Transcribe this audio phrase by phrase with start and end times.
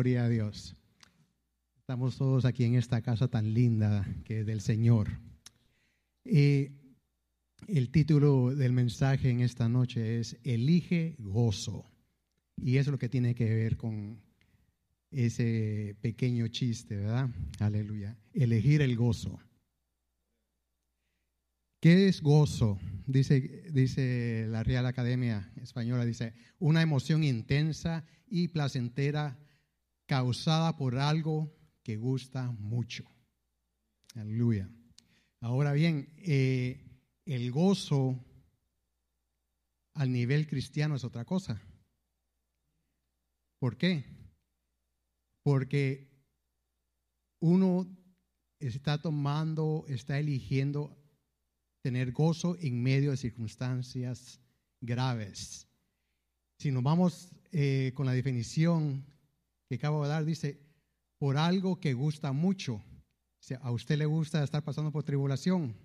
[0.00, 0.74] Gloria a Dios.
[1.78, 5.20] Estamos todos aquí en esta casa tan linda que es del Señor.
[6.24, 6.70] Y
[7.68, 11.84] el título del mensaje en esta noche es Elige gozo.
[12.56, 14.22] Y es lo que tiene que ver con
[15.10, 17.28] ese pequeño chiste, ¿verdad?
[17.58, 18.16] Aleluya.
[18.32, 19.38] Elegir el gozo.
[21.78, 22.78] ¿Qué es gozo?
[23.06, 29.36] Dice, dice la Real Academia Española, dice, una emoción intensa y placentera
[30.10, 33.04] causada por algo que gusta mucho.
[34.16, 34.68] Aleluya.
[35.40, 36.84] Ahora bien, eh,
[37.26, 38.18] el gozo
[39.94, 41.62] al nivel cristiano es otra cosa.
[43.60, 44.04] ¿Por qué?
[45.44, 46.10] Porque
[47.40, 47.86] uno
[48.58, 50.98] está tomando, está eligiendo
[51.82, 54.40] tener gozo en medio de circunstancias
[54.80, 55.68] graves.
[56.58, 59.06] Si nos vamos eh, con la definición
[59.70, 60.60] que acabo de dar, dice,
[61.16, 62.82] por algo que gusta mucho.
[63.60, 65.76] a usted le gusta estar pasando por tribulación.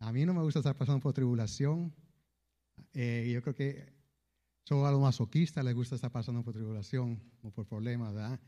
[0.00, 1.94] A mí no me gusta estar pasando por tribulación.
[2.92, 3.94] Eh, yo creo que
[4.64, 8.38] solo a los masoquistas les gusta estar pasando por tribulación o por problemas, ¿verdad?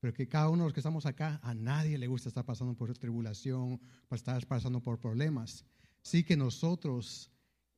[0.00, 2.74] Pero que cada uno de los que estamos acá, a nadie le gusta estar pasando
[2.74, 5.64] por tribulación, por estar pasando por problemas.
[6.02, 7.30] Sí que nosotros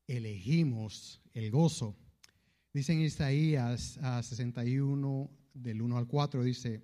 [0.07, 1.99] elegimos el gozo.
[2.73, 6.83] Dice en Isaías 61, del 1 al 4, dice,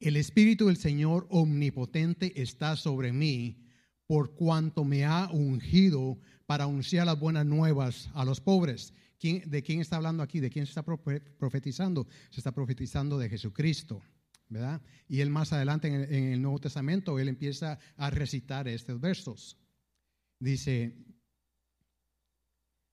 [0.00, 3.62] el Espíritu del Señor omnipotente está sobre mí,
[4.06, 9.80] por cuanto me ha ungido para anunciar las buenas nuevas a los pobres ¿De quién
[9.80, 10.40] está hablando aquí?
[10.40, 12.06] ¿De quién se está profetizando?
[12.30, 14.02] Se está profetizando de Jesucristo,
[14.48, 14.82] ¿verdad?
[15.08, 19.56] Y él más adelante en el, Nuevo Testamento, él empieza a recitar estos versos.
[20.38, 20.94] Dice,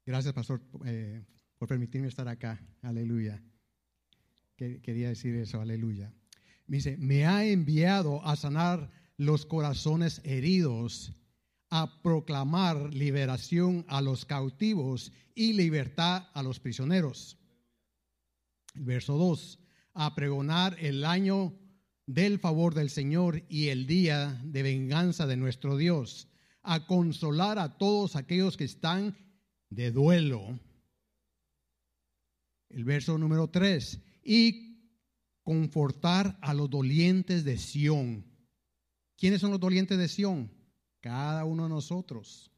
[0.06, 1.24] gracias pastor eh,
[1.58, 3.42] por permitirme estar acá, aleluya.
[4.56, 6.14] Quería decir eso, aleluya.
[6.68, 11.14] Dice, me ha enviado a sanar los corazones heridos
[11.70, 17.38] a proclamar liberación a los cautivos y libertad a los prisioneros.
[18.76, 19.60] verso 2,
[19.94, 21.54] a pregonar el año
[22.06, 26.28] del favor del Señor y el día de venganza de nuestro Dios,
[26.62, 29.16] a consolar a todos aquellos que están
[29.76, 30.60] de duelo.
[32.70, 34.90] El verso número 3, y
[35.44, 38.26] confortar a los dolientes de Sión.
[39.18, 40.50] ¿Quiénes son los dolientes de Sión?
[41.04, 42.50] cada uno de nosotros.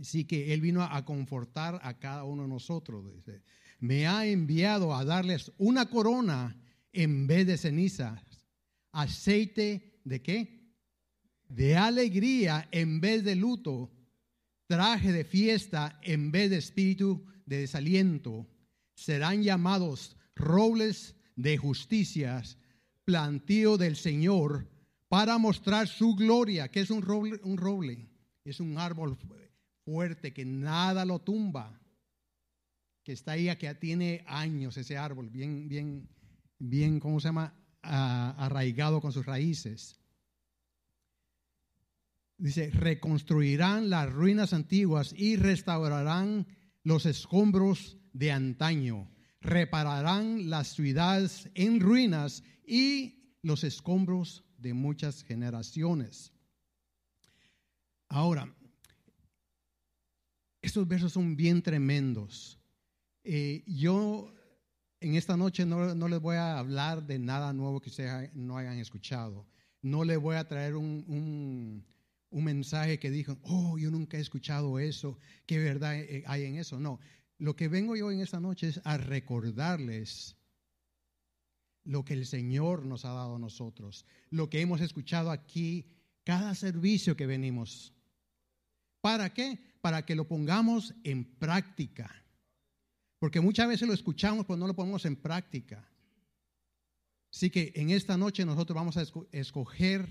[0.00, 3.04] Así que Él vino a confortar a cada uno de nosotros.
[3.80, 6.56] Me ha enviado a darles una corona
[6.92, 8.22] en vez de cenizas,
[8.92, 10.72] aceite de qué?
[11.48, 13.90] De alegría en vez de luto,
[14.66, 18.46] traje de fiesta en vez de espíritu de desaliento.
[18.94, 22.58] Serán llamados robles de justicias,
[23.04, 24.68] plantío del Señor
[25.08, 28.08] para mostrar su gloria, que es un roble, un roble,
[28.44, 29.16] es un árbol
[29.84, 31.80] fuerte que nada lo tumba,
[33.04, 36.08] que está ahí, que tiene años ese árbol, bien, bien,
[36.58, 37.54] bien, ¿cómo se llama?
[37.86, 40.00] arraigado con sus raíces.
[42.44, 46.46] Dice, reconstruirán las ruinas antiguas y restaurarán
[46.82, 49.10] los escombros de antaño.
[49.40, 56.34] Repararán las ciudades en ruinas y los escombros de muchas generaciones.
[58.10, 58.54] Ahora,
[60.60, 62.60] estos versos son bien tremendos.
[63.22, 64.34] Eh, yo
[65.00, 68.78] en esta noche no, les voy a hablar de nada nuevo que ustedes no hayan
[68.78, 69.46] escuchado.
[69.80, 71.86] No les voy a traer un,
[72.42, 76.80] mensaje que digan, oh, yo nunca he escuchado eso, qué verdad eh, hay en eso.
[76.80, 76.98] No,
[77.38, 80.36] lo que vengo yo en esta noche es a recordarles
[81.84, 85.86] lo que el Señor nos ha dado a nosotros, lo que hemos escuchado aquí,
[86.24, 87.92] cada servicio que venimos.
[89.00, 89.58] ¿Para qué?
[89.80, 92.24] Para que lo pongamos en práctica.
[93.18, 95.88] Porque muchas veces lo escuchamos, pero no lo ponemos en práctica.
[97.30, 100.08] Así que en esta noche nosotros vamos a escoger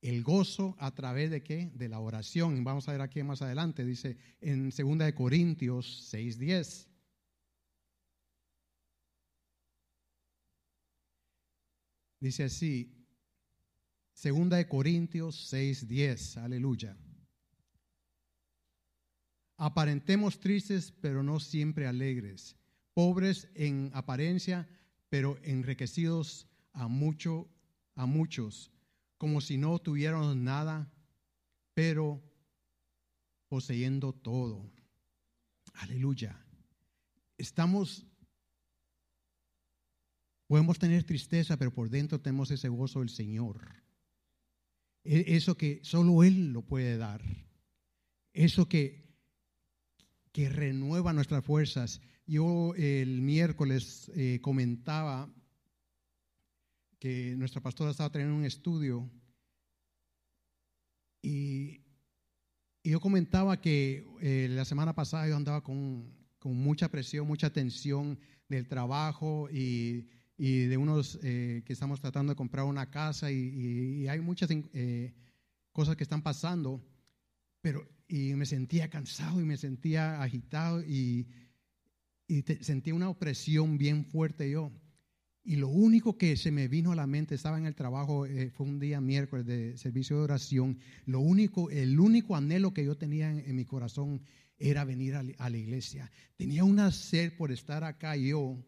[0.00, 1.70] el gozo a través de qué?
[1.74, 2.62] De la oración.
[2.64, 6.88] Vamos a ver aquí más adelante, dice en 2 Corintios 6:10.
[12.20, 13.06] Dice así,
[14.12, 16.96] segunda de Corintios 6:10, aleluya.
[19.58, 22.56] Aparentemos tristes, pero no siempre alegres,
[22.94, 24.68] pobres en apariencia,
[25.08, 27.48] pero enriquecidos a mucho
[27.96, 28.70] a muchos,
[29.18, 30.90] como si no tuviéramos nada,
[31.74, 32.22] pero
[33.48, 34.70] poseyendo todo.
[35.74, 36.42] Aleluya.
[37.38, 38.06] estamos,
[40.46, 43.60] podemos tener tristeza, pero por dentro tenemos ese gozo del Señor.
[45.04, 47.22] E, eso que solo Él lo puede dar.
[48.32, 49.06] Eso que,
[50.32, 52.00] que renueva nuestras fuerzas.
[52.26, 55.32] Yo el miércoles eh, comentaba
[56.98, 59.10] que nuestra pastora estaba teniendo un estudio
[61.22, 61.82] y,
[62.84, 68.16] yo comentaba que eh, la semana pasada yo andaba con, con, mucha presión, mucha tensión
[68.48, 70.08] del trabajo y,
[70.38, 75.14] y de unos eh, que estamos tratando de comprar una casa y, hay muchas eh,
[75.72, 76.84] cosas que están pasando,
[77.60, 81.26] pero y me sentía cansado y me sentía agitado y,
[82.28, 84.70] y sentía una opresión bien fuerte yo.
[85.48, 88.50] Y lo único que se me vino a la mente, estaba en el trabajo, eh,
[88.50, 92.96] fue un día miércoles de servicio de oración, lo único, el único anhelo que yo
[92.96, 94.22] tenía en, mi corazón
[94.58, 96.10] era venir a, la iglesia.
[96.34, 98.60] Tenía una sed por estar acá yo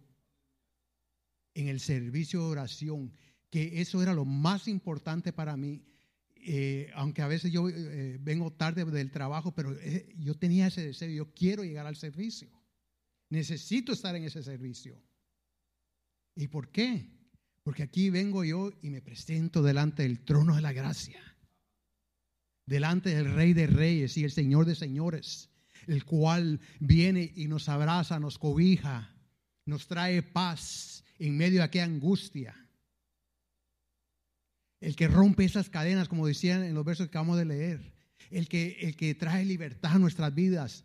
[1.55, 3.13] en el servicio de oración,
[3.51, 5.83] que eso era lo más importante para mí.
[6.37, 9.77] Eh, aunque a veces yo eh, vengo tarde del trabajo, pero
[10.17, 12.49] yo tenía ese deseo, yo quiero llegar al servicio.
[13.31, 15.03] Necesito estar en ese servicio.
[16.39, 17.11] ¿Y por qué?
[17.65, 21.21] Porque aquí vengo yo y me presento delante del trono de la gracia,
[22.65, 25.51] delante del Rey de Reyes y el Señor de Señores,
[25.89, 29.17] el cual viene y nos abraza, nos cobija,
[29.67, 32.55] nos trae paz en medio de aquella angustia.
[34.79, 37.95] El que rompe esas cadenas, como decían en los versos que acabamos de leer.
[38.31, 40.85] El que, el que trae libertad a nuestras vidas.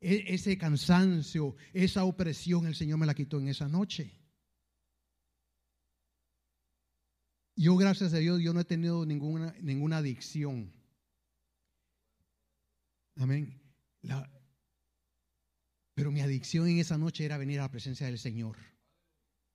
[0.00, 4.23] E, ese cansancio, esa opresión, el Señor me la quitó en esa noche.
[7.56, 10.72] Yo, gracias a Dios, yo no he tenido ninguna, ninguna adicción.
[13.16, 13.60] Amén.
[15.94, 18.56] pero mi adicción en esa noche era venir a la presencia del Señor.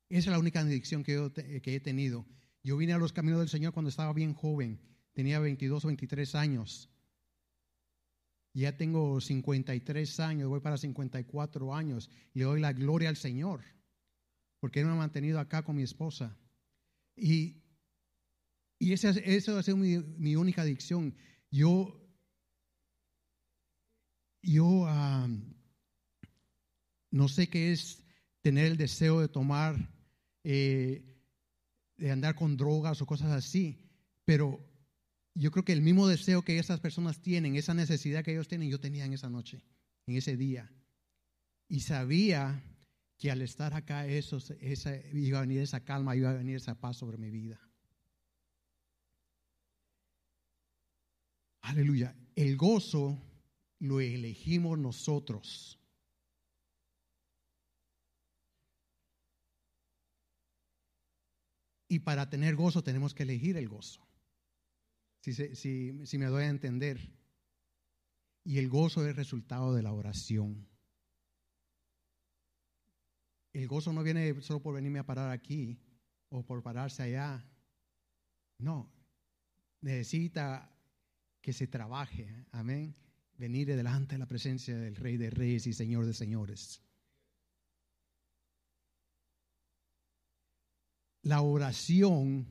[0.07, 2.25] Esa es la única adicción que, yo que he tenido.
[2.63, 4.79] Yo vine a los caminos del Señor cuando estaba bien joven.
[5.13, 6.89] Tenía 22 o 23 años.
[8.53, 12.09] Ya tengo 53 años, voy para 54 años.
[12.33, 13.61] Le doy la gloria al Señor.
[14.59, 16.37] Porque Él me ha mantenido acá con mi esposa.
[17.15, 17.61] Y
[18.79, 21.13] y esa, esa ha sido mi, mi única adicción.
[21.51, 22.01] Yo,
[24.41, 24.87] yo
[27.11, 28.01] no sé qué es
[28.41, 29.75] tener el deseo de tomar,
[30.45, 31.17] eh,
[31.97, 33.85] de andar con drogas o cosas así,
[34.23, 34.65] pero
[35.35, 38.69] yo creo que el mismo deseo que esas personas tienen, esa necesidad que ellos tienen,
[38.69, 39.65] yo tenía en esa noche,
[40.07, 40.71] en ese día.
[41.67, 42.63] Y sabía
[43.17, 46.79] que al estar acá, eso, esa, iba a venir esa calma, iba a venir esa
[46.79, 47.68] paz sobre mi vida.
[51.61, 52.15] Aleluya.
[52.35, 53.17] El gozo
[53.79, 55.79] lo elegimos nosotros.
[61.87, 64.07] Y para tener gozo tenemos que elegir el gozo.
[65.21, 66.99] Si, me doy a entender.
[68.43, 70.67] Y el gozo es resultado de la oración.
[73.51, 75.79] El gozo no viene solo por venirme a parar aquí
[76.29, 77.43] o por pararse allá.
[78.59, 78.91] No,
[79.81, 80.78] necesita
[81.41, 82.95] que se trabaje, amén,
[83.37, 86.81] venir delante de la presencia del Rey de Reyes y Señor de Señores.
[91.21, 92.47] La oración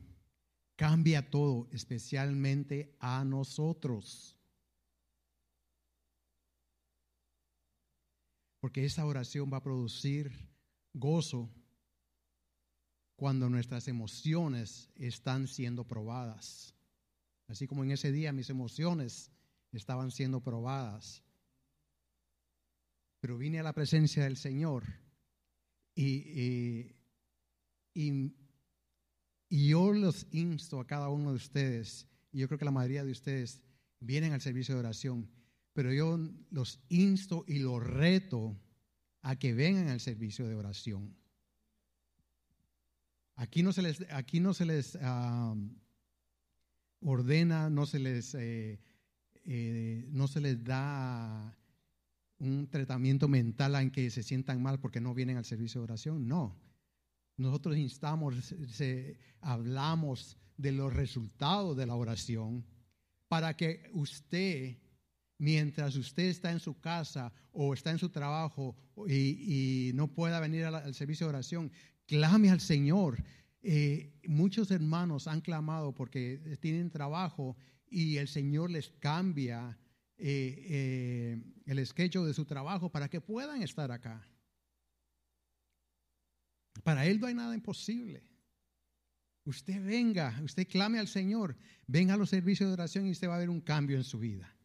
[0.77, 4.37] cambia todo, especialmente a nosotros.
[8.61, 10.33] Porque esa oración va a producir
[10.93, 11.51] gozo
[13.17, 16.78] cuando nuestras emociones están siendo probadas.
[17.49, 19.33] Así como en ese día mis emociones
[19.73, 21.25] estaban siendo probadas.
[23.21, 24.85] Pero vine a la presencia del Señor
[25.95, 26.95] y,
[27.95, 28.35] y,
[29.51, 33.11] yo los insto a cada uno de ustedes, y yo creo que la mayoría de
[33.11, 33.65] ustedes
[33.99, 35.29] vienen al servicio de oración,
[35.73, 36.19] pero yo
[36.51, 38.57] los insto y los reto
[39.23, 41.17] a que vengan al servicio de oración.
[43.35, 45.57] Aquí no se les, aquí no se les ah,
[47.01, 48.81] ordena, no se les, eh,
[49.45, 51.57] eh, no se les da
[52.39, 56.29] un tratamiento mental en que se sientan mal porque no vienen al servicio de oración.
[56.29, 56.57] No.
[57.37, 58.55] Nosotros instamos,
[59.41, 62.65] hablamos de los resultados de la oración
[63.29, 64.77] para que usted,
[65.39, 68.77] mientras usted está en su casa o está en su trabajo
[69.07, 71.73] y, no pueda venir al servicio de oración,
[72.07, 73.23] clame al Señor
[73.71, 77.55] eh, muchos hermanos han clamado porque tienen trabajo
[77.91, 79.79] y el Señor les cambia
[80.17, 84.27] eh, eh, el sketch de su trabajo para que puedan estar acá.
[86.83, 88.23] Para Él no hay nada imposible.
[89.45, 91.55] Usted venga, usted clame al Señor,
[91.87, 94.19] venga a los servicios de oración y usted va a ver un cambio en su
[94.19, 94.57] vida.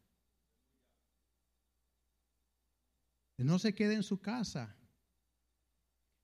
[3.36, 4.74] No se quede en su casa.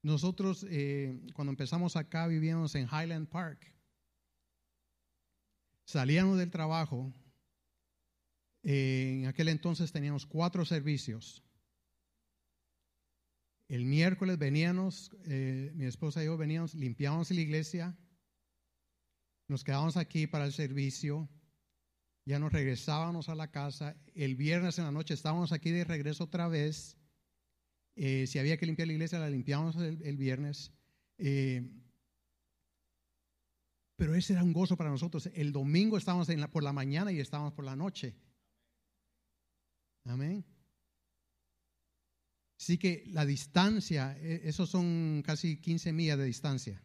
[0.02, 3.74] Nosotros, eh, cuando empezamos acá, vivíamos en Highland Park.
[5.84, 7.12] Salíamos del trabajo.
[8.62, 11.42] en aquel entonces teníamos cuatro servicios.
[13.70, 17.96] El miércoles veníamos, eh, mi esposa y yo veníamos, limpiábamos la iglesia,
[19.46, 21.28] nos quedábamos aquí para el servicio,
[22.24, 23.96] ya nos regresábamos a la casa.
[24.14, 26.99] El viernes en la noche estábamos aquí de regreso otra vez.
[28.02, 30.72] Eh, si había que limpiar la iglesia, la limpiábamos el, viernes.
[31.18, 31.70] Eh,
[33.94, 35.28] pero ese era un gozo para nosotros.
[35.34, 38.16] El domingo estábamos en por la mañana y estábamos por la noche.
[40.06, 40.46] Amén.
[42.58, 46.82] Así que la distancia, e, esos son casi 15 millas de distancia.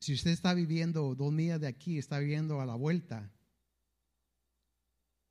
[0.00, 3.30] Si usted está viviendo dos millas de aquí, está viviendo a la vuelta,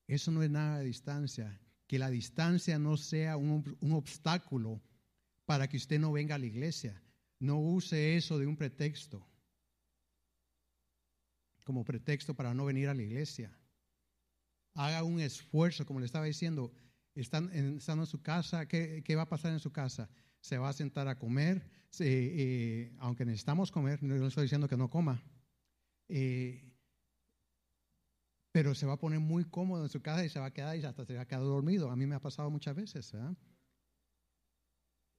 [0.05, 4.81] eso no es nada de distancia que la distancia no sea un, obstáculo
[5.45, 7.01] para que usted no venga a la iglesia.
[7.39, 9.25] No use eso de un pretexto,
[11.63, 13.57] como pretexto para no venir a la iglesia.
[14.73, 16.73] Haga un esfuerzo, como le estaba diciendo,
[17.15, 20.09] estando en, su casa, ¿qué, va a pasar en su casa?
[20.41, 21.65] Se va a sentar a comer,
[21.99, 25.23] eh, aunque necesitamos comer, no estoy diciendo que no coma.
[26.09, 26.66] Eh,
[28.57, 30.75] pero se va a poner muy cómodo en su casa y se va a quedar
[30.75, 31.91] y hasta se va a quedar dormido.
[31.91, 33.13] A mí me ha pasado muchas veces.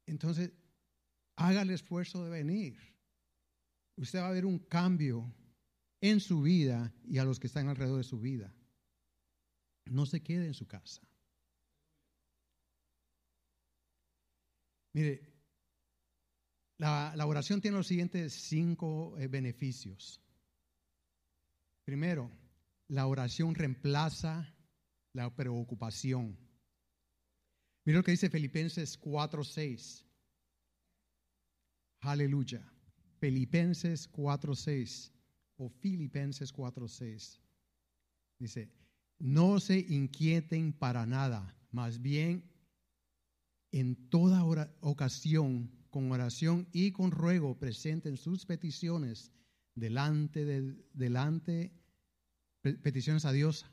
[0.06, 0.50] Entonces,
[1.36, 2.76] haga el esfuerzo de venir.
[3.94, 5.32] Usted va a ver un cambio
[6.00, 8.52] en su vida y a los que están alrededor de su vida.
[9.84, 11.00] No se quede en su casa.
[14.94, 15.32] Mire,
[16.78, 20.20] la, oración tiene los siguientes cinco eh, beneficios.
[21.84, 22.32] Primero,
[22.88, 24.54] la oración reemplaza
[25.12, 26.38] la preocupación.
[27.84, 30.04] Mira lo que dice Filipenses 4:6.
[32.00, 32.62] Aleluya.
[33.20, 35.12] Filipenses 4:6
[35.56, 37.40] o Filipenses 4:6.
[38.38, 38.70] Dice,
[39.18, 42.44] no se inquieten para nada, más bien
[43.72, 44.44] en toda
[44.80, 49.32] ocasión, con oración y con ruego, presenten sus peticiones
[49.74, 51.77] delante de, delante
[52.62, 53.66] peticiones a Dios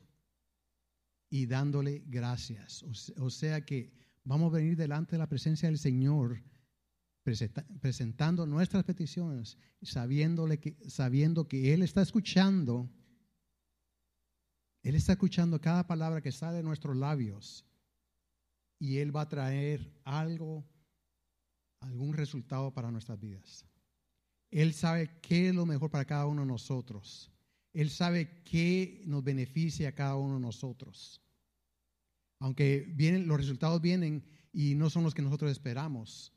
[1.30, 2.84] y dándole gracias.
[3.18, 3.92] O sea que
[4.24, 6.42] vamos a venir delante de la presencia del Señor
[7.80, 12.88] presentando nuestras peticiones, sabiéndole que, sabiendo que Él está escuchando.
[14.82, 17.66] Él está escuchando cada palabra que sale de nuestros labios
[18.78, 20.64] y Él va a traer algo,
[21.80, 23.66] algún resultado para nuestras vidas.
[24.52, 27.32] Él sabe qué es lo mejor para cada uno de nosotros.
[27.76, 31.20] Él sabe qué nos beneficia a cada uno de nosotros.
[32.38, 36.32] Aunque vienen, los resultados vienen y no son los que nosotros esperamos,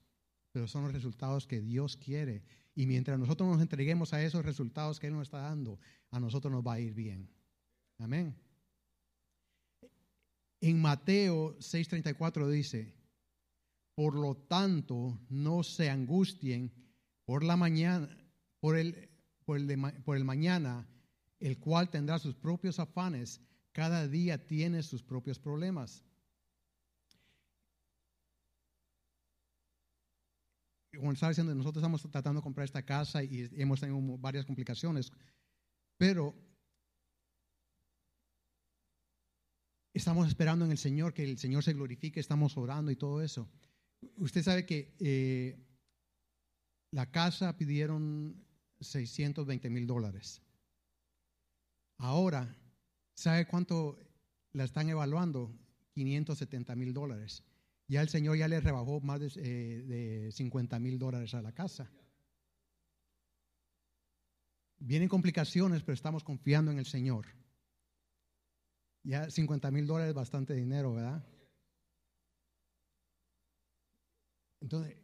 [0.51, 2.43] pero son los resultados que Dios quiere.
[2.75, 5.79] Y mientras nosotros nos entreguemos a esos resultados que Él nos está dando,
[6.11, 7.29] a nosotros nos va a ir bien.
[7.99, 8.35] Amén.
[10.59, 12.93] En Mateo 6:34 dice,
[13.95, 16.73] por lo tanto, no se angustien
[17.23, 18.09] por la mañana,
[18.59, 19.09] por el,
[19.45, 20.85] por el, por el mañana,
[21.39, 23.41] el cual tendrá sus propios afanes,
[23.71, 26.03] cada día tiene sus propios problemas.
[30.95, 35.11] Como estaba diciendo, nosotros estamos tratando de comprar esta casa y hemos tenido varias complicaciones,
[35.97, 36.35] pero
[39.93, 43.49] estamos esperando en el Señor que el Señor se glorifique, estamos orando y todo eso.
[44.17, 45.57] Usted sabe que eh,
[46.91, 48.45] la casa pidieron
[48.81, 50.41] 620 mil dólares.
[51.99, 52.55] Ahora,
[53.13, 53.99] ¿sabe cuánto
[54.53, 55.53] la están evaluando?
[55.91, 57.43] 570 mil dólares.
[57.87, 61.91] Ya el Señor ya le rebajó más de, 50 eh, mil dólares a la casa.
[64.77, 67.27] Vienen complicaciones, pero estamos confiando en el Señor.
[69.03, 71.27] Ya 50 mil dólares es bastante dinero, ¿verdad?
[74.61, 74.95] Entonces,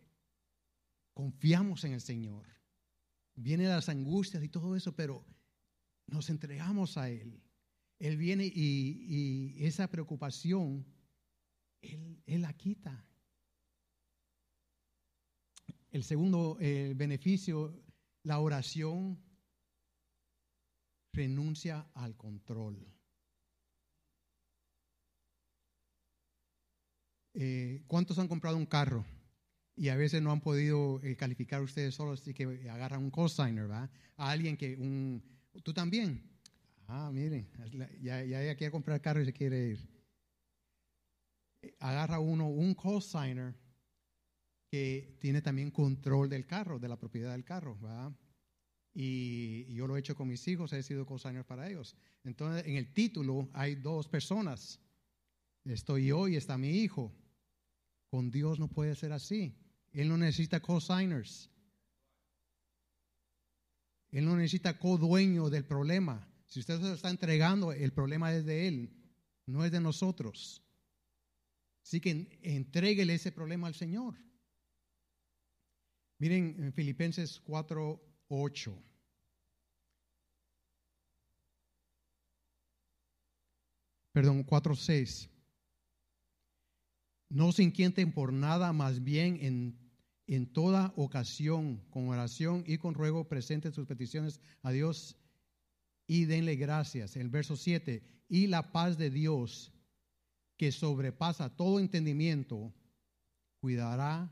[1.14, 2.46] confiamos en el Señor.
[3.36, 5.26] Vienen las angustias y todo eso, pero
[6.08, 7.42] nos entregamos a Él.
[8.00, 10.86] Él viene y, esa preocupación,
[11.82, 13.06] él, la quita.
[15.92, 17.82] El segundo beneficio,
[18.24, 19.24] la oración
[21.14, 22.86] renuncia al control.
[27.34, 29.06] Eh, ¿Cuántos han comprado un carro?
[29.76, 33.70] y a veces no han podido eh, calificar ustedes solos, así que agarran un cosigner,
[33.70, 33.90] ¿va?
[34.18, 35.22] A alguien que un...
[35.64, 36.24] ¿Tú también?
[36.88, 37.50] Ah, miren,
[38.02, 39.90] ya, ya ella quiere comprar carro y se quiere ir.
[41.80, 43.56] Agarra uno un cosigner
[44.70, 48.16] que tiene también control del carro, de la propiedad del carro, ¿va?
[48.94, 51.96] Y, yo lo he hecho con mis hijos, he sido cosigner para ellos.
[52.24, 54.80] Entonces, en el título hay dos personas.
[55.66, 57.14] Estoy yo y está mi hijo.
[58.08, 59.58] Con Dios no puede ser así.
[59.92, 61.50] Él no necesita co-signers.
[64.16, 66.26] Él no necesita co-dueño del problema.
[66.48, 68.96] Si usted se lo está entregando, el problema es de Él,
[69.46, 70.64] no es de nosotros.
[71.84, 74.16] Así que entréguele ese problema al Señor.
[76.18, 78.84] Miren en Filipenses 4, 8.
[84.14, 85.30] Perdón, 4, 6.
[87.32, 89.85] No se inquieten por nada, más bien en
[90.28, 95.18] en toda ocasión, con oración y con ruego, presenten sus peticiones a Dios
[96.08, 97.16] y denle gracias.
[97.16, 99.72] El verso 7, y la paz de Dios,
[100.58, 102.74] que sobrepasa todo entendimiento,
[103.60, 104.32] cuidará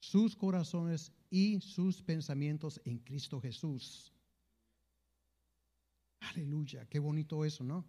[0.00, 4.12] sus corazones y sus pensamientos en Cristo Jesús.
[6.20, 7.86] Aleluya, qué bonito eso, ¿no?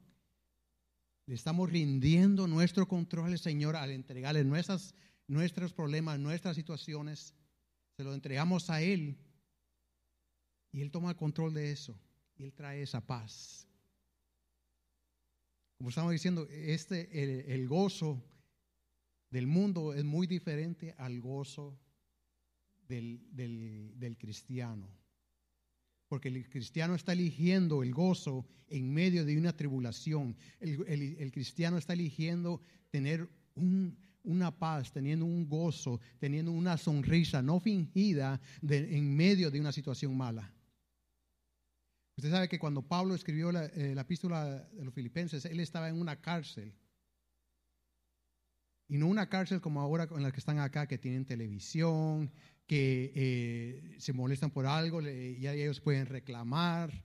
[1.25, 4.93] Le estamos rindiendo nuestro control Señor al entregarle nuestras
[5.31, 7.33] nuestros problemas, nuestras situaciones,
[7.95, 9.17] se lo entregamos a Él
[10.73, 11.97] y Él toma el control de eso
[12.35, 13.65] y Él trae esa paz.
[15.77, 18.21] Como estamos diciendo, este, el, gozo
[19.29, 21.79] del mundo es muy diferente al gozo
[22.89, 24.89] del, del, cristiano.
[26.09, 30.35] Porque el cristiano está eligiendo el gozo en medio de una tribulación.
[30.59, 30.83] El,
[31.17, 32.61] el cristiano está eligiendo
[32.91, 39.59] tener un, una paz, teniendo un gozo, teniendo una sonrisa no fingida en medio de
[39.59, 40.53] una situación mala.
[42.17, 45.99] Usted sabe que cuando Pablo escribió la, eh, epístola de los filipenses, él estaba en
[45.99, 46.73] una cárcel.
[48.87, 52.31] Y no una cárcel como ahora en las que están acá, que tienen televisión,
[52.67, 57.03] que eh, se molestan por algo y ya ellos pueden reclamar.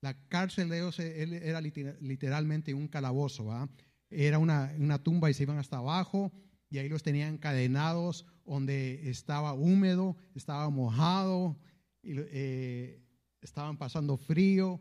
[0.00, 3.68] La cárcel de ellos eh, era literalmente un calabozo, ¿va?
[4.10, 6.32] Era una, una, tumba y se iban hasta abajo
[6.70, 11.58] y ahí los tenían encadenados donde estaba húmedo, estaba mojado,
[12.02, 13.02] eh,
[13.40, 14.80] estaban pasando frío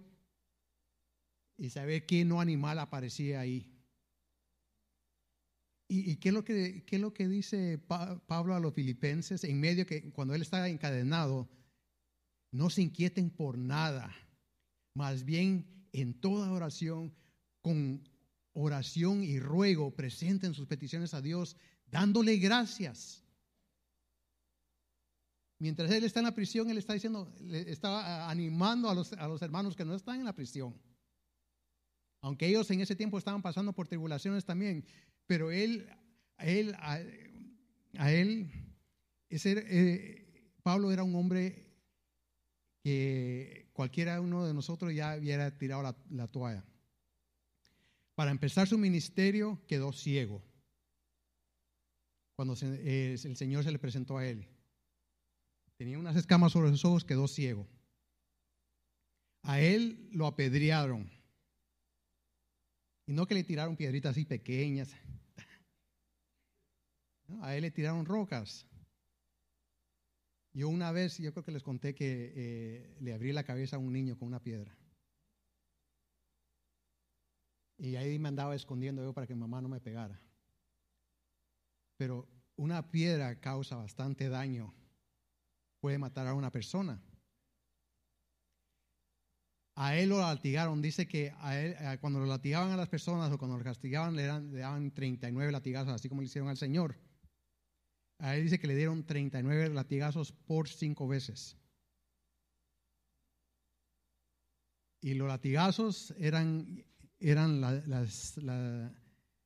[1.58, 3.74] y sabe qué no animal aparecía ahí.
[5.90, 9.58] ¿Y, qué, es lo que, qué es lo que dice Pablo a los filipenses en
[9.60, 11.50] medio que cuando él está encadenado?
[12.52, 14.14] No se inquieten por nada,
[14.94, 17.14] más bien en toda oración
[17.62, 18.04] con
[18.60, 21.56] oración y ruego presenten sus peticiones a Dios
[21.92, 23.24] dándole gracias.
[25.60, 29.28] Mientras él está en la prisión, él está diciendo, le estaba animando a los, a
[29.28, 30.76] los hermanos que no están en la prisión.
[32.22, 34.84] Aunque ellos en ese tiempo estaban pasando por tribulaciones también,
[35.28, 35.88] pero él,
[36.38, 38.52] a él, a, él,
[39.30, 41.64] ese, eh, Pablo era un hombre
[42.84, 46.67] que cualquiera uno de nosotros ya hubiera tirado la toalla.
[48.18, 50.42] Para empezar su ministerio quedó ciego
[52.36, 54.48] cuando eh, el Señor se le presentó a él.
[55.78, 57.68] Tenía unas escamas sobre sus ojos, quedó ciego.
[59.44, 61.12] A él lo apedrearon.
[63.06, 64.96] Y no que le tiraron piedritas así pequeñas.
[67.42, 68.66] a él le tiraron rocas.
[70.54, 73.80] Yo una vez, yo creo que les conté que eh, le abrí la cabeza a
[73.80, 74.76] un niño con una piedra.
[77.78, 80.20] Y ahí me andaba escondiendo yo para que mi mamá no me pegara.
[81.98, 84.74] Pero una piedra causa bastante daño.
[85.80, 87.02] Puede matar a una persona.
[89.76, 90.82] A él lo latigaron.
[90.82, 94.24] Dice que a él, cuando lo latigaban a las personas o cuando lo castigaban le,
[94.24, 96.98] le daban 39 latigazos, así como le hicieron al Señor.
[98.20, 101.56] A él dice que le dieron 39 latigazos por cinco veces.
[105.00, 106.84] Y los latigazos eran
[107.20, 108.38] eran las,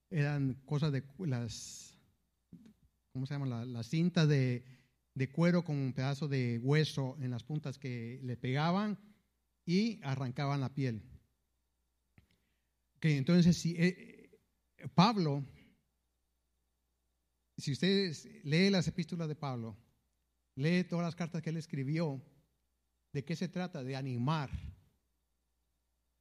[0.10, 1.97] eran cosas de las,
[3.13, 3.65] ¿cómo se llama?
[3.65, 4.63] Las cintas de,
[5.34, 8.99] cuero con un pedazo de hueso en las puntas que le pegaban
[9.65, 11.01] y arrancaban la piel.
[12.99, 14.39] Que entonces, si eh,
[14.93, 15.45] Pablo,
[17.57, 19.77] si ustedes leen las epístolas de Pablo,
[20.55, 22.21] lee todas las cartas que él escribió,
[23.13, 23.84] ¿de qué se trata?
[23.84, 24.49] De animar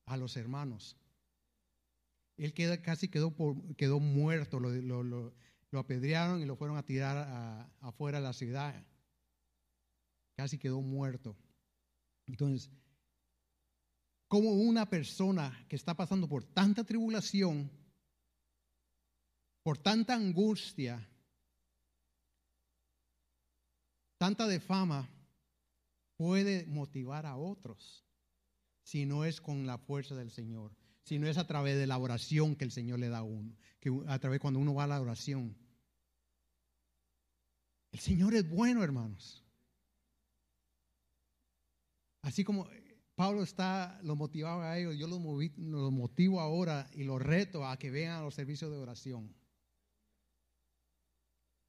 [0.07, 0.97] a los hermanos
[2.45, 3.35] él queda, casi quedó,
[3.77, 4.61] quedó muerto.
[4.61, 5.03] Lo,
[5.71, 8.85] lo apedrearon y lo fueron a tirar afuera de la ciudad.
[10.37, 11.37] Casi quedó muerto.
[12.27, 12.71] Entonces,
[14.29, 17.71] como una persona que está pasando por tanta tribulación,
[19.63, 21.07] por tanta angustia,
[24.19, 25.09] tanta de fama,
[26.17, 28.05] puede motivar a otros
[28.83, 30.77] si no es con la fuerza del Señor,
[31.11, 33.53] si no es a través de la oración que el Señor le da a uno,
[33.81, 35.57] que a través cuando uno va a la oración.
[37.91, 39.45] El Señor es bueno, hermanos.
[42.23, 42.69] Así como
[43.17, 47.77] Pablo está, lo motivaba a ellos, yo los, movi- motivo ahora y los reto a
[47.77, 49.35] que vengan a los servicios de oración.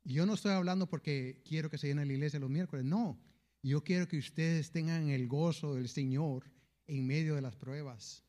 [0.04, 3.20] Y yo no estoy hablando porque quiero que se llene la iglesia los miércoles, no.
[3.64, 6.52] Yo quiero que ustedes tengan el gozo del Señor
[6.86, 8.24] en medio de las pruebas.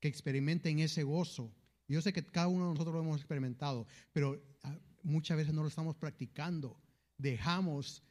[0.00, 1.52] Que experimenten ese gozo.
[1.88, 5.62] Yo sé que cada uno de nosotros lo hemos experimentado, pero ah, muchas veces no
[5.62, 6.80] lo estamos practicando.
[7.16, 8.02] Dejamos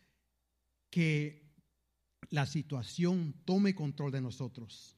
[0.89, 1.47] que
[2.29, 4.97] la situación tome control de nosotros.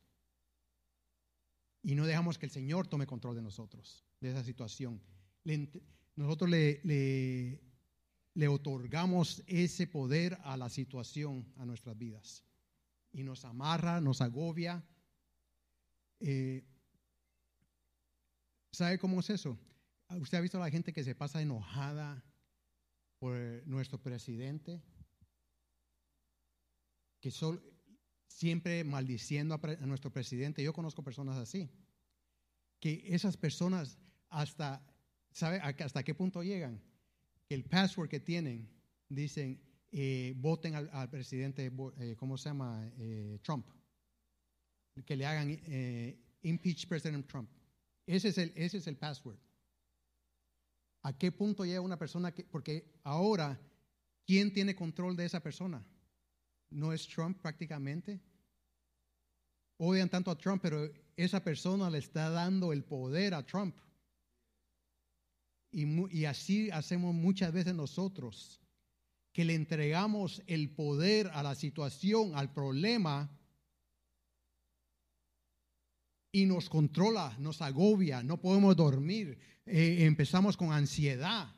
[1.82, 5.02] Y no dejamos que el Señor tome control de nosotros, de esa situación.
[6.15, 12.43] Nosotros le otorgamos ese poder a la situación, a nuestras vidas.
[13.12, 14.84] Y nos amarra, nos agobia.
[16.19, 16.63] Eh,
[18.71, 19.58] ¿Sabe cómo es eso?
[20.10, 22.23] ¿Usted ha visto a la gente que se pasa enojada
[23.19, 24.82] por nuestro presidente?
[27.21, 27.62] Que sol-
[28.27, 30.63] siempre maldiciendo a, nuestro presidente.
[30.63, 31.69] Yo conozco personas así.
[32.79, 33.97] Que esas personas
[34.29, 34.82] hasta,
[35.32, 36.82] ¿sabe hasta qué punto llegan?
[37.47, 38.69] Que el password que tienen,
[39.10, 42.89] dicen, eh, voten al, presidente, eh, ¿cómo se llama?
[42.97, 43.67] Eh, Trump.
[45.05, 45.49] Que le hagan
[46.41, 47.49] impeach President Trump.
[48.10, 49.38] Ese es, el, ese es el password.
[51.04, 53.62] ¿A qué punto llega una persona que, porque ahora,
[54.26, 55.86] ¿quién tiene control de esa persona?
[56.72, 58.19] ¿No es Trump prácticamente?
[59.78, 63.78] Odian tanto a Trump, pero esa persona le está dando el poder a Trump.
[65.69, 65.86] Y,
[66.17, 68.60] y así hacemos muchas veces nosotros,
[69.32, 73.38] que le entregamos el poder a la situación, al problema,
[76.32, 81.56] y nos controla, nos agobia, no podemos dormir, eh, empezamos con ansiedad.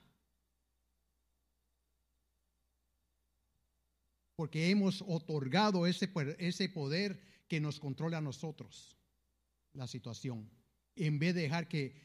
[4.36, 8.98] Porque hemos otorgado ese, ese poder que nos controla a nosotros,
[9.74, 10.50] la situación,
[10.96, 11.96] en vez de dejar que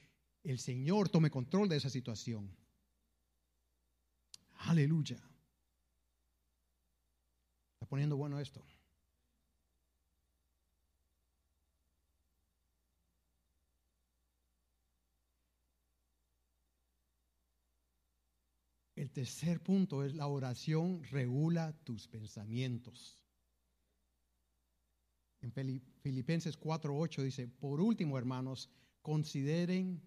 [0.42, 2.55] el Señor tome control de esa situación.
[4.59, 5.16] Aleluya.
[7.74, 8.64] Está poniendo bueno esto.
[18.96, 23.22] El tercer punto es la oración regula tus pensamientos.
[25.42, 28.70] En Fili- Filipenses 4:8 dice, por último, hermanos,
[29.02, 30.00] consideren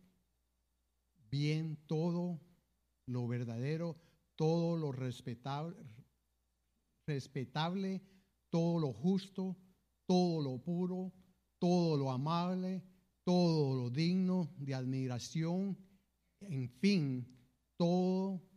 [1.30, 2.42] bien todo
[3.06, 3.96] lo verdadero,
[4.36, 5.78] todo lo respetable,
[7.06, 8.02] respetable,
[8.50, 9.56] todo lo justo,
[10.08, 11.14] todo lo puro,
[11.60, 12.84] todo lo amable,
[13.24, 15.78] todo lo digno de admiración,
[16.42, 17.38] en fin,
[17.78, 18.49] todo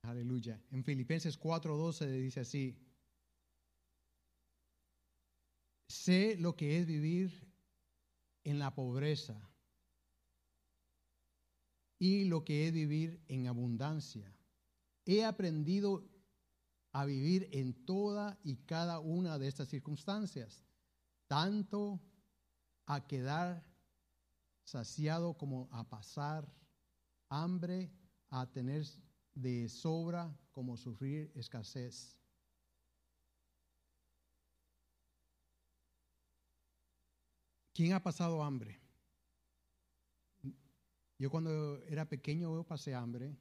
[0.02, 0.62] Aleluya.
[0.70, 2.76] En Filipenses 4:12 dice así,
[5.88, 7.45] sé lo que es vivir
[8.46, 9.34] en la pobreza
[11.98, 14.32] y lo que es vivir en abundancia.
[15.04, 16.08] He aprendido
[16.92, 20.64] a vivir en toda y cada una de estas circunstancias,
[21.26, 22.00] tanto
[22.86, 23.66] a quedar
[24.64, 26.48] saciado como a pasar
[27.28, 27.90] hambre,
[28.28, 28.84] a tener
[29.34, 32.16] de sobra como sufrir escasez.
[37.76, 38.80] ¿Quién ha pasado hambre?
[41.18, 43.36] Yo cuando era pequeño yo pasé hambre.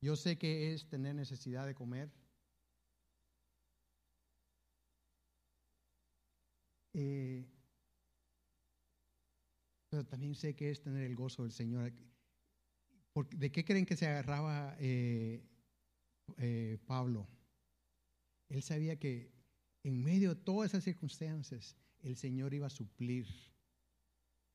[0.00, 2.10] Yo sé que es tener necesidad de comer.
[6.92, 7.46] Eh,
[9.90, 11.92] pero también sé que es tener el gozo del Señor.
[13.30, 15.46] ¿De qué creen que se agarraba eh,
[16.36, 17.28] eh, Pablo?
[18.48, 19.30] Él sabía que
[19.84, 23.26] en medio de todas esas circunstancias, el Señor iba a suplir.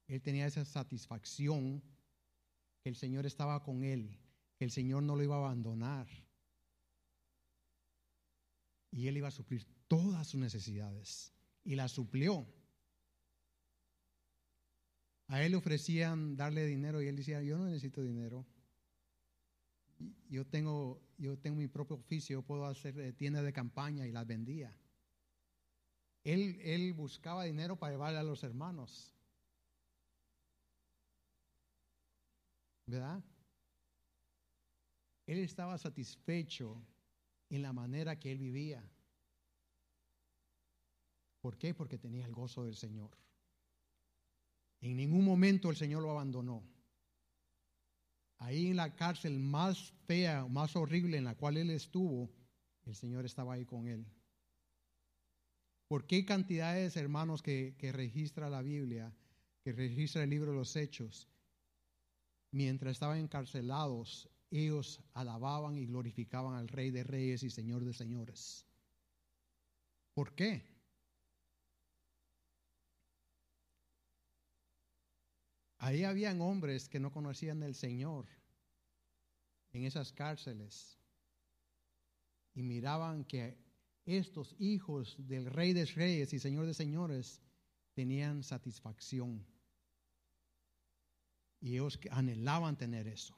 [0.07, 1.81] Él tenía esa satisfacción
[2.81, 4.19] que el Señor estaba con él,
[4.57, 6.07] que el Señor no lo iba a abandonar.
[8.91, 11.33] Y él iba a suplir todas sus necesidades.
[11.63, 12.45] Y las suplió.
[15.27, 18.45] A él le ofrecían darle dinero y él decía, yo no necesito dinero.
[20.29, 24.11] Yo tengo, yo tengo mi propio oficio, yo puedo hacer eh, tiendas de campaña y
[24.11, 24.77] las vendía.
[26.23, 29.13] Él, buscaba dinero para llevarle a los hermanos.
[32.85, 33.23] ¿Verdad?
[35.25, 36.81] Él estaba satisfecho
[37.49, 38.83] en la manera que él vivía.
[41.41, 41.73] ¿Por qué?
[41.73, 43.11] Porque tenía el gozo del Señor.
[44.79, 46.63] En ningún momento el Señor lo abandonó.
[48.37, 52.29] Ahí en la cárcel más fea, más horrible en la cual él estuvo,
[52.85, 54.05] el Señor estaba ahí con él.
[55.87, 59.13] ¿Por qué cantidades, hermanos, que, que registra la Biblia,
[59.63, 61.27] que registra el libro de los Hechos?
[62.51, 68.67] Mientras estaban encarcelados, ellos alababan y glorificaban al Rey de Reyes y Señor de Señores.
[70.13, 70.63] ¿Por qué?
[75.79, 78.25] Ahí habían hombres que no conocían del Señor
[79.73, 80.97] en esas cárceles
[82.53, 83.57] y miraban que
[84.05, 87.41] estos hijos del Rey de Reyes y Señor de Señores
[87.93, 89.45] tenían satisfacción.
[91.61, 93.35] Y ellos anhelaban tener eso.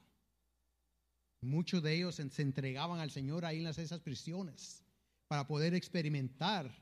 [1.40, 4.82] Muchos de ellos se entregaban al Señor ahí en esas prisiones
[5.28, 6.74] para poder experimentar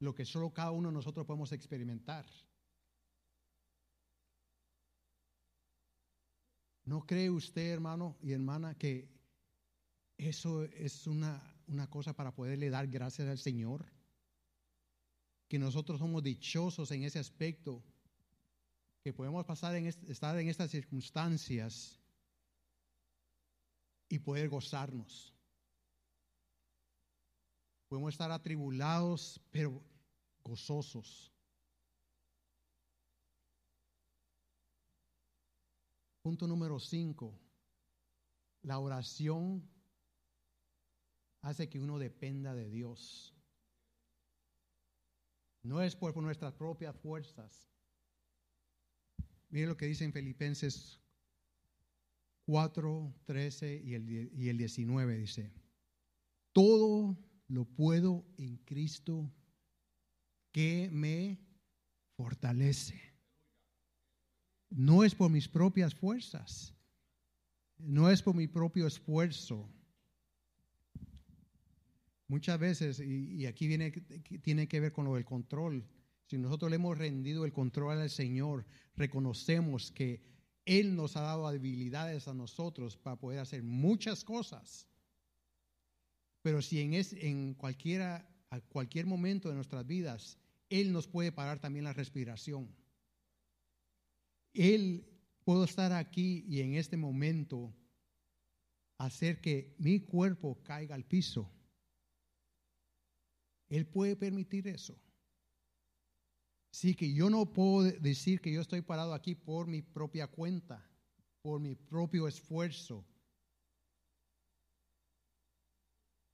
[0.00, 2.26] lo que solo cada uno de nosotros podemos experimentar.
[6.84, 9.08] ¿No cree usted, hermano y hermana, que
[10.18, 13.84] eso es una una cosa para poderle dar gracias al Señor.
[15.48, 17.82] Que nosotros somos dichosos en ese aspecto,
[19.02, 22.00] que podemos pasar en estar en estas circunstancias
[24.08, 25.34] y poder gozarnos.
[27.88, 29.82] Podemos estar atribulados, pero
[30.42, 31.32] gozosos.
[36.22, 37.38] Punto número cinco.
[38.62, 39.68] La oración
[41.44, 43.34] hace que uno dependa de Dios.
[45.62, 47.70] No es por nuestras propias fuerzas.
[49.50, 50.98] Mire lo que dice en Filipenses
[52.46, 55.52] 4, 13 y el, y el 19 dice,
[56.52, 57.16] todo
[57.48, 59.30] lo puedo en Cristo
[60.50, 61.38] que me
[62.16, 63.00] fortalece.
[64.70, 66.74] No es por mis propias fuerzas,
[67.76, 69.73] no es por mi propio esfuerzo
[72.26, 73.90] Muchas veces, y, aquí viene,
[74.42, 75.86] tiene que ver con lo del control,
[76.26, 78.64] si nosotros le hemos rendido el control al Señor,
[78.96, 80.22] reconocemos que
[80.64, 84.88] Él nos ha dado habilidades a nosotros para poder hacer muchas cosas.
[86.40, 88.26] Pero si en, es, en cualquiera,
[88.68, 90.38] cualquier momento de nuestras vidas,
[90.70, 92.74] Él nos puede parar también la respiración.
[94.54, 95.06] Él
[95.44, 97.74] puedo estar aquí y en este momento
[98.96, 101.50] hacer que mi cuerpo caiga al piso
[103.68, 104.98] él puede permitir eso.
[106.70, 110.84] Sí, que yo no puedo decir que yo estoy parado aquí por mi propia cuenta,
[111.42, 113.06] por mi propio esfuerzo,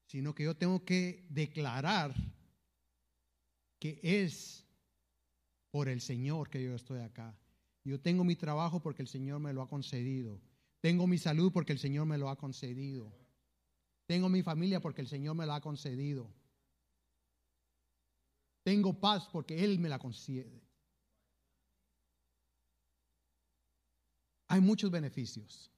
[0.06, 2.14] sino que yo tengo que declarar
[3.78, 4.66] que es
[5.70, 7.38] por el Señor que yo estoy acá.
[7.84, 10.40] Yo tengo mi trabajo porque el Señor me lo ha concedido.
[10.80, 13.12] Tengo mi salud porque el Señor me lo ha concedido.
[14.06, 16.39] Tengo mi familia porque el Señor me lo ha concedido.
[18.62, 20.62] Tengo paz porque Él me la concede.
[24.48, 25.70] Hay muchos beneficios.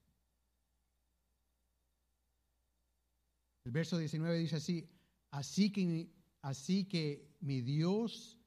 [3.65, 4.89] El verso 19 dice así,
[5.31, 8.39] así que, así que mi Dios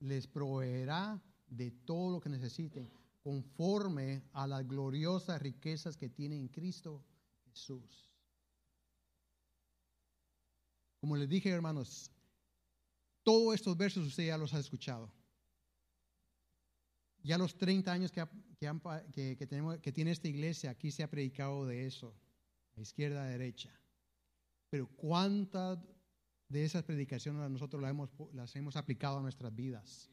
[0.00, 2.90] les proveerá de todo lo que necesiten
[3.22, 7.04] conforme a las gloriosas riquezas que tiene en Cristo
[7.44, 8.10] Jesús.
[11.00, 12.10] Como les dije, hermanos,
[13.22, 15.12] todos estos versos usted ya los ha escuchado.
[17.22, 21.86] Ya los 30 años que, tenemos, que tiene esta iglesia, aquí se ha predicado de
[21.86, 22.16] eso,
[22.76, 23.70] a izquierda, a derecha.
[24.70, 25.78] Pero ¿cuántas
[26.48, 30.10] de esas predicaciones nosotros las hemos, las hemos aplicado a nuestras vidas?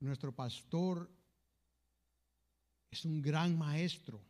[0.00, 1.10] Nuestro pastor
[2.90, 4.22] es un gran maestro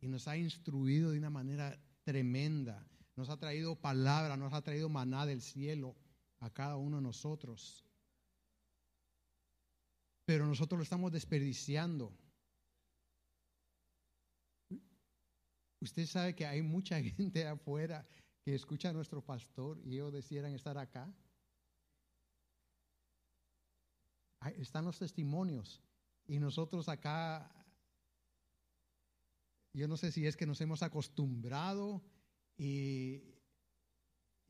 [0.00, 2.86] y nos ha instruido de una manera tremenda.
[3.20, 5.94] Nos ha traído palabra, nos ha traído maná del cielo
[6.38, 7.84] a cada uno de nosotros.
[10.24, 12.16] Pero nosotros lo estamos desperdiciando.
[15.82, 18.08] Usted sabe que hay mucha gente afuera
[18.42, 21.12] que escucha a nuestro pastor y ellos desearan estar acá.
[24.56, 25.82] están los testimonios.
[26.26, 27.52] Y nosotros acá,
[29.74, 32.02] yo no sé si es que nos hemos acostumbrado
[32.62, 32.99] y,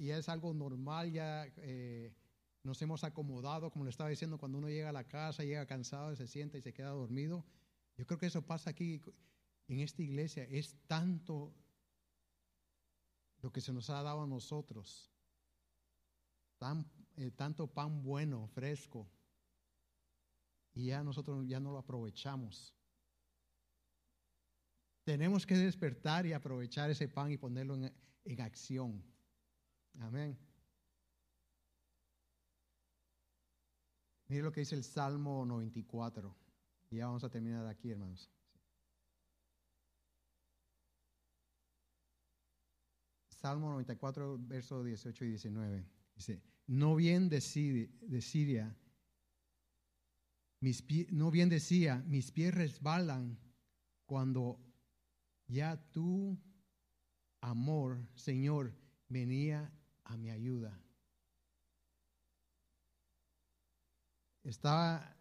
[0.00, 2.14] y es algo normal, ya eh,
[2.62, 6.16] nos hemos acomodado, como le estaba diciendo, cuando uno llega a la casa, llega cansado,
[6.16, 7.44] se sienta y se queda dormido.
[7.98, 9.02] Yo creo que eso pasa aquí
[9.68, 10.44] en esta iglesia.
[10.44, 11.54] Es tanto
[13.42, 15.12] lo que se nos ha dado a nosotros,
[16.56, 19.06] tan, eh, tanto pan bueno, fresco,
[20.72, 22.74] y ya nosotros ya no lo aprovechamos.
[25.04, 27.92] Tenemos que despertar y aprovechar ese pan y ponerlo en,
[28.24, 29.19] en acción.
[29.98, 30.38] Amén.
[34.28, 36.34] Mire lo que dice el Salmo 94.
[36.90, 38.30] Y ya vamos a terminar aquí, hermanos.
[43.28, 45.86] Salmo 94, versos 18 y 19.
[46.14, 48.76] Dice, no bien de Siria
[51.10, 53.38] no bien decía, mis pies resbalan
[54.06, 54.60] cuando
[55.46, 56.38] ya tu
[57.40, 58.74] amor, Señor,
[59.08, 59.72] venía
[60.10, 60.76] a mi ayuda.
[64.42, 65.16] Estaba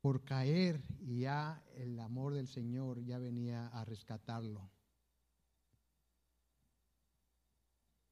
[0.00, 4.70] por caer y ya el amor del Señor ya venía a rescatarlo.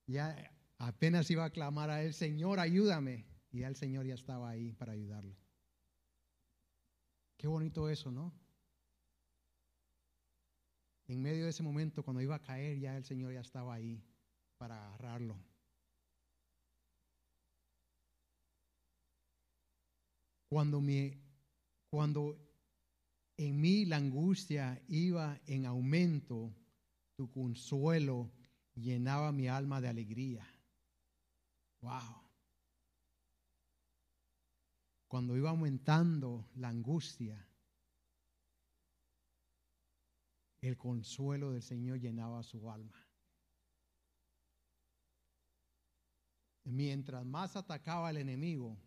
[0.07, 3.27] Ya apenas iba a clamar a él, Señor, ayúdame.
[3.51, 5.37] Y ya el Señor ya estaba ahí para ayudarlo.
[7.37, 8.33] Qué bonito eso, ¿no?
[11.09, 14.03] En medio de ese momento, cuando iba a caer, ya el Señor ya estaba ahí
[14.57, 15.52] para agarrarlo.
[20.53, 21.19] Cuando, me,
[21.89, 22.37] cuando
[23.39, 26.55] en mí la angustia iba en aumento,
[27.17, 28.31] tu consuelo
[28.75, 30.47] llenaba mi alma de alegría.
[31.81, 32.23] Wow.
[35.09, 37.47] cuando iba aumentando la angustia,
[40.61, 42.99] el consuelo del Señor llenaba su alma.
[46.65, 48.79] Mientras más atacaba el enemigo,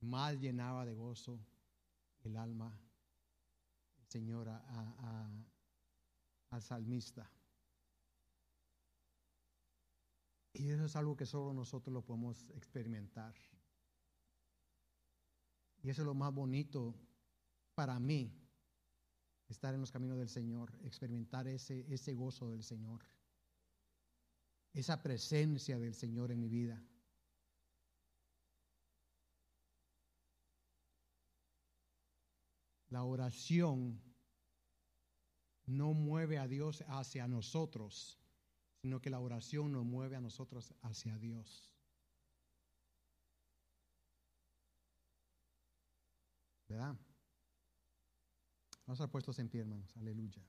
[0.00, 1.40] más llenaba de gozo
[2.24, 2.78] el alma
[3.98, 5.44] el Señor al
[6.62, 7.30] salmista.
[10.52, 13.34] Y eso es algo que solo nosotros lo podemos experimentar.
[15.82, 16.94] Y eso es lo más bonito
[17.74, 18.32] para mí,
[19.48, 23.04] estar en los caminos del Señor, experimentar ese, ese gozo del Señor,
[24.72, 26.82] esa presencia del Señor en mi vida.
[32.90, 34.00] La oración
[35.66, 38.18] no mueve a Dios hacia nosotros,
[38.80, 41.74] sino que la oración nos mueve a nosotros hacia Dios.
[46.68, 46.96] ¿Verdad?
[48.86, 49.94] Vamos a puestos en pie, hermanos.
[49.96, 50.42] Aleluya.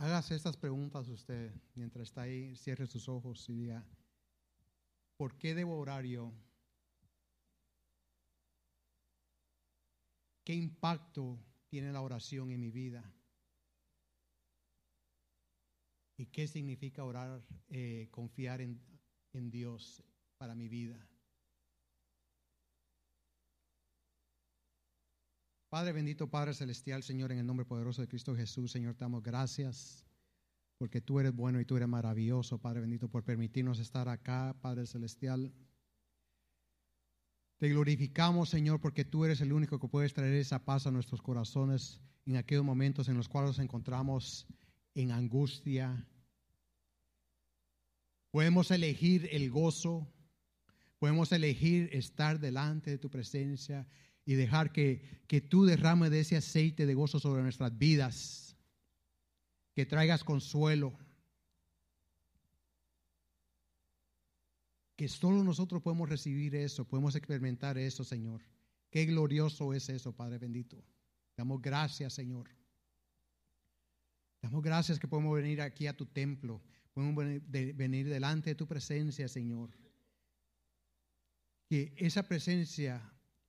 [0.00, 3.86] Hágase estas preguntas usted mientras está ahí, cierre sus ojos y diga,
[5.18, 6.32] ¿por qué debo orar yo?
[10.42, 11.38] ¿Qué impacto
[11.68, 13.12] tiene la oración en mi vida?
[16.16, 18.80] ¿Y qué significa orar, eh, confiar en,
[19.34, 20.02] en Dios
[20.38, 21.09] para mi vida?
[25.70, 29.22] Padre bendito, Padre celestial, Señor, en el nombre poderoso de Cristo Jesús, Señor, te damos
[29.22, 30.04] gracias
[30.78, 34.84] porque tú eres bueno y tú eres maravilloso, Padre bendito, por permitirnos estar acá, Padre
[34.86, 35.54] celestial.
[37.58, 41.22] Te glorificamos, Señor, porque tú eres el único que puedes traer esa paz a nuestros
[41.22, 44.48] corazones en aquellos momentos en los cuales nos encontramos
[44.94, 46.04] en angustia.
[48.32, 50.12] Podemos elegir el gozo,
[50.98, 53.86] podemos elegir estar delante de tu presencia
[54.24, 58.56] y dejar que, que tú derrames de ese aceite de gozo sobre nuestras vidas,
[59.74, 60.96] que traigas consuelo.
[65.00, 68.42] que solo nosotros podemos recibir eso, podemos experimentar eso, Señor.
[68.90, 70.84] Qué glorioso es eso, Padre bendito.
[71.38, 72.50] Damos gracias, Señor.
[74.42, 76.60] Damos gracias que podemos venir aquí a tu templo,
[76.92, 79.70] podemos venir delante de tu presencia, Señor.
[81.66, 83.00] Que esa presencia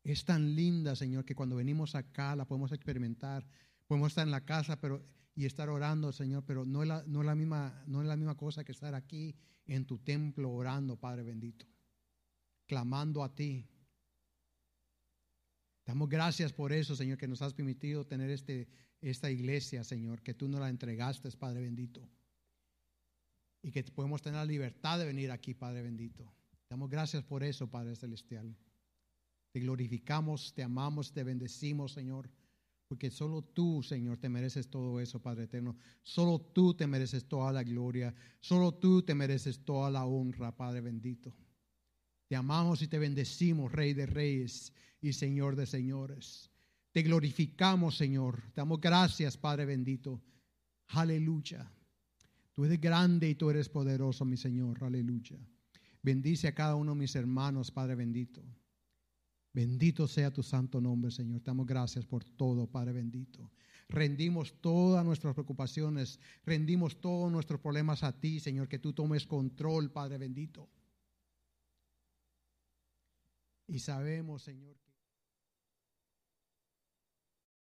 [0.04, 3.46] es tan linda, Señor, que cuando venimos acá la podemos experimentar.
[3.88, 7.22] Podemos estar en la casa pero, y estar orando, Señor, pero no es, la, no,
[7.22, 9.36] es la misma, no es la misma cosa que estar aquí
[9.68, 11.66] en tu templo orando, Padre bendito,
[12.66, 13.68] clamando a ti.
[15.86, 18.68] Damos gracias por eso, Señor, que nos has permitido tener este,
[19.02, 22.08] esta iglesia, Señor, que tú nos la entregaste, Padre bendito.
[23.62, 26.34] Y que podemos tener la libertad de venir aquí, Padre bendito.
[26.70, 28.56] Damos gracias por eso, Padre celestial.
[29.52, 32.30] Te glorificamos, te amamos, te bendecimos, Señor.
[32.88, 35.78] Porque solo tú, Señor, te mereces todo eso, Padre eterno.
[36.04, 38.14] Solo tú te mereces toda la gloria.
[38.42, 41.34] Solo tú te mereces toda la honra, Padre bendito.
[42.28, 46.50] Te amamos y te bendecimos, Rey de Reyes y Señor de Señores.
[46.92, 48.42] Te glorificamos, Señor.
[48.54, 50.22] Te damos gracias, Padre bendito.
[50.88, 51.72] Aleluya.
[52.54, 54.84] Tú eres grande y tú eres poderoso, mi Señor.
[54.84, 55.38] Aleluya.
[56.04, 58.44] Bendice a cada uno de mis hermanos, Padre bendito.
[59.54, 61.44] Bendito sea tu santo nombre, Señor.
[61.44, 63.52] Damos gracias por todo, Padre bendito.
[63.90, 69.92] Rendimos todas nuestras preocupaciones, rendimos todos nuestros problemas a ti, Señor, que tú tomes control,
[69.92, 70.70] Padre bendito.
[73.68, 74.78] Y sabemos, Señor,